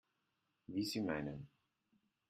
Wie 0.65 0.83
Sie 0.83 0.99
meinen. 0.99 1.47